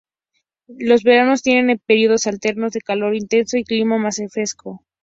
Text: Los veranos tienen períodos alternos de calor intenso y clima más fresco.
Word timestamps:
Los 0.79 1.03
veranos 1.03 1.43
tienen 1.43 1.79
períodos 1.85 2.25
alternos 2.25 2.73
de 2.73 2.81
calor 2.81 3.13
intenso 3.15 3.55
y 3.57 3.63
clima 3.63 3.99
más 3.99 4.19
fresco. 4.31 4.83